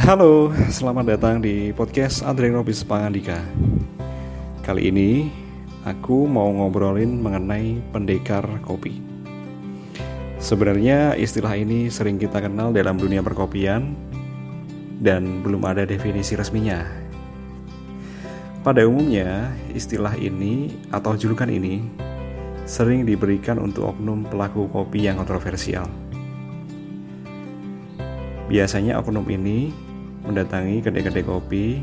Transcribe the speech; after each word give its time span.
Halo, 0.00 0.48
selamat 0.72 1.12
datang 1.12 1.44
di 1.44 1.76
podcast 1.76 2.24
Andre 2.24 2.48
Robis 2.48 2.80
Pangandika. 2.80 3.36
Kali 4.64 4.88
ini 4.88 5.28
aku 5.84 6.24
mau 6.24 6.48
ngobrolin 6.48 7.20
mengenai 7.20 7.84
pendekar 7.92 8.48
kopi. 8.64 8.96
Sebenarnya 10.40 11.12
istilah 11.20 11.52
ini 11.52 11.92
sering 11.92 12.16
kita 12.16 12.40
kenal 12.40 12.72
dalam 12.72 12.96
dunia 12.96 13.20
perkopian 13.20 13.92
dan 15.04 15.44
belum 15.44 15.68
ada 15.68 15.84
definisi 15.84 16.32
resminya. 16.32 16.80
Pada 18.64 18.88
umumnya, 18.88 19.52
istilah 19.76 20.16
ini 20.16 20.80
atau 20.88 21.12
julukan 21.12 21.52
ini 21.52 21.84
sering 22.64 23.04
diberikan 23.04 23.60
untuk 23.60 23.92
oknum 23.92 24.24
pelaku 24.24 24.64
kopi 24.72 25.12
yang 25.12 25.20
kontroversial. 25.20 25.84
Biasanya 28.48 28.96
oknum 28.96 29.28
ini 29.28 29.89
mendatangi 30.24 30.84
kedai-kedai 30.84 31.24
kopi 31.24 31.80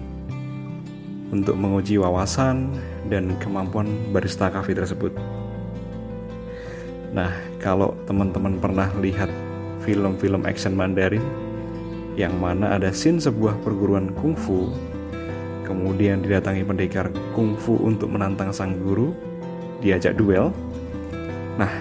untuk 1.33 1.59
menguji 1.59 1.99
wawasan 1.99 2.71
dan 3.11 3.35
kemampuan 3.41 3.87
barista 4.15 4.47
kafe 4.47 4.71
tersebut. 4.77 5.11
Nah, 7.11 7.31
kalau 7.57 7.95
teman-teman 8.05 8.59
pernah 8.59 8.91
lihat 8.99 9.31
film-film 9.83 10.43
action 10.43 10.75
Mandarin 10.75 11.23
yang 12.19 12.35
mana 12.37 12.75
ada 12.75 12.91
scene 12.91 13.21
sebuah 13.21 13.59
perguruan 13.61 14.11
kungfu, 14.15 14.71
kemudian 15.63 16.23
didatangi 16.23 16.63
pendekar 16.63 17.11
kungfu 17.35 17.79
untuk 17.83 18.11
menantang 18.11 18.51
sang 18.51 18.75
guru, 18.81 19.13
diajak 19.83 20.17
duel. 20.17 20.49
Nah, 21.57 21.71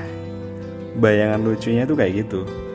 bayangan 0.98 1.42
lucunya 1.44 1.84
itu 1.84 1.94
kayak 1.94 2.12
gitu. 2.26 2.65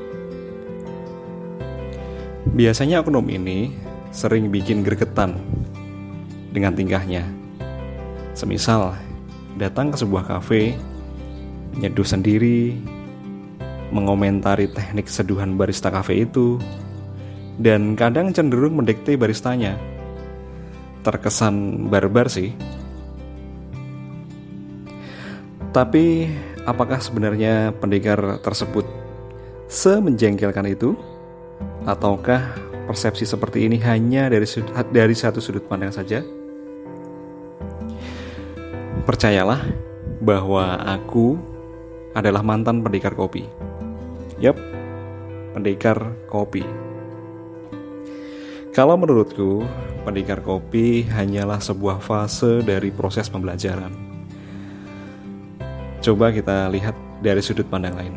Biasanya 2.41 3.05
oknum 3.05 3.29
ini 3.29 3.69
sering 4.09 4.49
bikin 4.49 4.81
gregetan 4.81 5.37
dengan 6.49 6.73
tingkahnya. 6.73 7.21
Semisal 8.33 8.97
datang 9.61 9.93
ke 9.93 10.01
sebuah 10.01 10.25
kafe, 10.25 10.73
nyeduh 11.77 12.01
sendiri, 12.01 12.81
mengomentari 13.93 14.65
teknik 14.73 15.05
seduhan 15.05 15.53
barista 15.53 15.93
kafe 15.93 16.25
itu, 16.25 16.57
dan 17.61 17.93
kadang 17.93 18.33
cenderung 18.33 18.81
mendikte 18.81 19.13
baristanya. 19.13 19.77
Terkesan 21.05 21.87
barbar 21.93 22.25
sih. 22.25 22.57
Tapi 25.71 26.25
apakah 26.65 26.97
sebenarnya 26.97 27.69
pendekar 27.77 28.41
tersebut 28.41 28.83
semenjengkelkan 29.69 30.67
itu? 30.67 31.10
Ataukah 31.83 32.57
persepsi 32.85 33.25
seperti 33.25 33.65
ini 33.65 33.81
hanya 33.81 34.29
dari 34.29 34.45
dari 34.93 35.15
satu 35.15 35.41
sudut 35.41 35.65
pandang 35.65 35.89
saja? 35.89 36.21
Percayalah 39.01 39.65
bahwa 40.21 40.77
aku 40.85 41.35
adalah 42.13 42.45
mantan 42.45 42.85
pendekar 42.85 43.17
kopi. 43.17 43.49
Yap, 44.37 44.57
pendekar 45.57 46.13
kopi. 46.29 46.61
Kalau 48.71 48.95
menurutku, 48.95 49.65
pendekar 50.05 50.39
kopi 50.39 51.03
hanyalah 51.09 51.59
sebuah 51.59 51.99
fase 51.99 52.63
dari 52.63 52.93
proses 52.93 53.27
pembelajaran. 53.27 53.91
Coba 56.01 56.33
kita 56.33 56.71
lihat 56.71 56.95
dari 57.21 57.41
sudut 57.43 57.67
pandang 57.69 57.93
lain. 57.97 58.15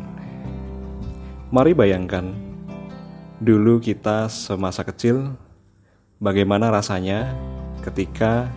Mari 1.53 1.77
bayangkan 1.77 2.44
Dulu 3.35 3.83
kita 3.83 4.31
semasa 4.31 4.79
kecil, 4.87 5.35
bagaimana 6.23 6.71
rasanya 6.71 7.35
ketika 7.83 8.47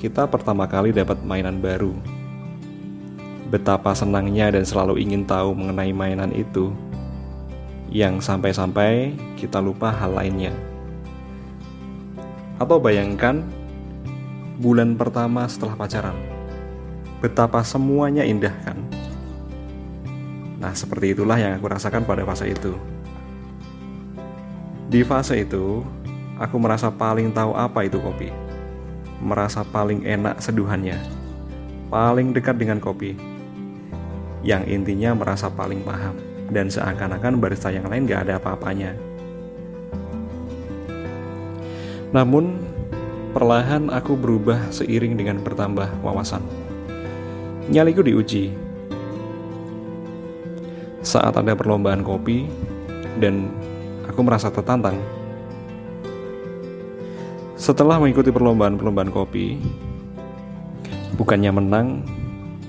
kita 0.00 0.24
pertama 0.24 0.64
kali 0.64 0.96
dapat 0.96 1.20
mainan 1.28 1.60
baru. 1.60 1.92
Betapa 3.52 3.92
senangnya 3.92 4.48
dan 4.48 4.64
selalu 4.64 5.04
ingin 5.04 5.28
tahu 5.28 5.52
mengenai 5.52 5.92
mainan 5.92 6.32
itu, 6.32 6.72
yang 7.92 8.24
sampai-sampai 8.24 9.12
kita 9.36 9.60
lupa 9.60 9.92
hal 9.92 10.16
lainnya. 10.16 10.56
Atau 12.56 12.80
bayangkan 12.80 13.44
bulan 14.56 14.96
pertama 14.96 15.44
setelah 15.52 15.76
pacaran, 15.76 16.16
betapa 17.20 17.60
semuanya 17.60 18.24
indah 18.24 18.56
kan? 18.64 18.80
Nah, 20.64 20.72
seperti 20.72 21.12
itulah 21.12 21.36
yang 21.36 21.60
aku 21.60 21.68
rasakan 21.68 22.08
pada 22.08 22.24
fase 22.24 22.48
itu. 22.48 22.72
Di 24.88 25.04
fase 25.04 25.44
itu, 25.44 25.84
aku 26.40 26.56
merasa 26.56 26.88
paling 26.88 27.28
tahu 27.28 27.52
apa 27.52 27.84
itu 27.84 28.00
kopi. 28.00 28.32
Merasa 29.20 29.60
paling 29.60 30.08
enak 30.08 30.40
seduhannya. 30.40 30.96
Paling 31.92 32.32
dekat 32.32 32.56
dengan 32.56 32.80
kopi. 32.80 33.12
Yang 34.40 34.64
intinya 34.72 35.12
merasa 35.12 35.52
paling 35.52 35.84
paham. 35.84 36.16
Dan 36.48 36.72
seakan-akan 36.72 37.36
barista 37.36 37.68
yang 37.68 37.84
lain 37.84 38.08
gak 38.08 38.24
ada 38.24 38.40
apa-apanya. 38.40 38.96
Namun, 42.16 42.56
perlahan 43.36 43.92
aku 43.92 44.16
berubah 44.16 44.72
seiring 44.72 45.20
dengan 45.20 45.44
bertambah 45.44 46.00
wawasan. 46.00 46.40
Nyaliku 47.68 48.00
diuji. 48.00 48.56
Saat 51.04 51.36
ada 51.36 51.52
perlombaan 51.52 52.00
kopi, 52.00 52.48
dan 53.20 53.52
aku 54.08 54.20
merasa 54.24 54.48
tertantang. 54.48 54.96
Setelah 57.54 58.00
mengikuti 58.00 58.32
perlombaan-perlombaan 58.32 59.12
kopi, 59.12 59.60
bukannya 61.20 61.52
menang, 61.52 61.88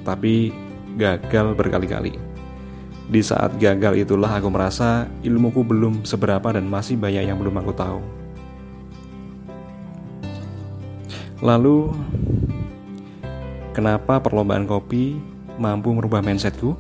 tapi 0.04 0.52
gagal 1.00 1.56
berkali-kali. 1.56 2.20
Di 3.10 3.22
saat 3.26 3.58
gagal 3.58 4.06
itulah 4.06 4.30
aku 4.30 4.54
merasa 4.54 5.10
ilmuku 5.26 5.66
belum 5.66 6.06
seberapa 6.06 6.54
dan 6.54 6.70
masih 6.70 6.94
banyak 6.94 7.26
yang 7.26 7.42
belum 7.42 7.58
aku 7.58 7.74
tahu. 7.74 8.02
Lalu, 11.40 11.96
kenapa 13.72 14.20
perlombaan 14.20 14.68
kopi 14.68 15.18
mampu 15.56 15.96
merubah 15.96 16.20
mindsetku? 16.20 16.76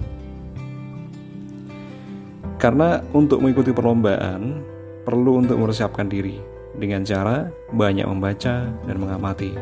Karena 2.59 3.00
untuk 3.16 3.40
mengikuti 3.40 3.72
perlombaan 3.72 4.59
perlu 5.08 5.40
untuk 5.40 5.56
mempersiapkan 5.56 6.12
diri 6.12 6.44
dengan 6.75 7.08
cara 7.08 7.47
banyak 7.72 8.03
membaca 8.03 8.68
dan 8.68 8.97
mengamati. 9.00 9.56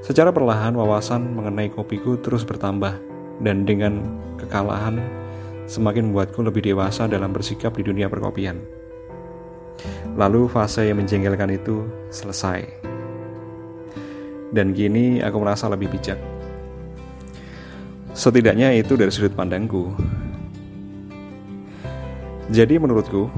Secara 0.00 0.32
perlahan 0.32 0.72
wawasan 0.72 1.36
mengenai 1.36 1.68
kopiku 1.68 2.16
terus 2.16 2.42
bertambah 2.48 2.96
dan 3.44 3.68
dengan 3.68 4.00
kekalahan 4.40 4.96
semakin 5.68 6.08
membuatku 6.08 6.40
lebih 6.40 6.64
dewasa 6.72 7.04
dalam 7.04 7.36
bersikap 7.36 7.76
di 7.76 7.84
dunia 7.84 8.08
perkopian. 8.08 8.58
Lalu 10.16 10.48
fase 10.48 10.88
yang 10.88 11.04
menjengkelkan 11.04 11.52
itu 11.52 11.84
selesai. 12.08 12.64
Dan 14.50 14.72
kini 14.74 15.22
aku 15.22 15.36
merasa 15.38 15.70
lebih 15.70 15.92
bijak. 15.92 16.18
Setidaknya 18.10 18.74
itu 18.74 18.98
dari 18.98 19.14
sudut 19.14 19.30
pandangku. 19.36 19.94
Jadi 22.50 22.82
menurutku, 22.82 23.30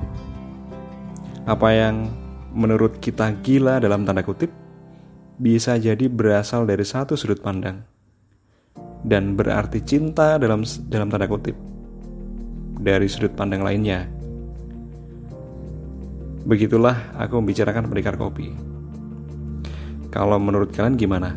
apa 1.45 1.69
yang 1.69 2.09
menurut 2.57 2.97
kita 2.97 3.29
gila 3.45 3.77
dalam 3.77 4.09
tanda 4.09 4.25
kutip 4.25 4.49
bisa 5.37 5.77
jadi 5.77 6.09
berasal 6.09 6.65
dari 6.65 6.81
satu 6.81 7.13
sudut 7.13 7.45
pandang 7.45 7.85
dan 9.05 9.37
berarti 9.37 9.85
cinta 9.85 10.41
dalam 10.41 10.65
dalam 10.89 11.13
tanda 11.13 11.29
kutip 11.29 11.53
dari 12.81 13.05
sudut 13.05 13.37
pandang 13.37 13.61
lainnya. 13.61 14.09
Begitulah 16.49 17.13
aku 17.21 17.37
membicarakan 17.37 17.93
pendekar 17.93 18.17
kopi. 18.17 18.49
Kalau 20.09 20.41
menurut 20.41 20.73
kalian 20.73 20.97
gimana? 20.97 21.37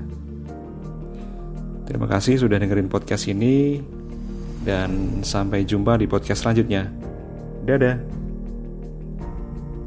Terima 1.86 2.08
kasih 2.08 2.40
sudah 2.40 2.56
dengerin 2.56 2.88
podcast 2.88 3.28
ini 3.28 3.84
dan 4.64 5.22
sampai 5.28 5.68
jumpa 5.68 6.00
di 6.00 6.08
podcast 6.08 6.48
selanjutnya. 6.48 7.05
Dadah. 7.66 8.25